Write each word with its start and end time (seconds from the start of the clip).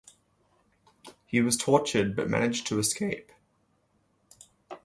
He 1.27 1.41
was 1.41 1.55
tortured 1.57 2.15
but 2.15 2.27
managed 2.27 2.65
to 2.65 2.79
escape. 2.79 3.31